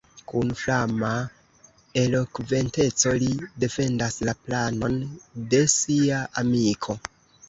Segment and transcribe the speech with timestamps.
[0.29, 1.07] Kun flama
[2.03, 3.27] elokventeco li
[3.63, 4.97] defendas la planon
[5.53, 6.97] de sia amiko.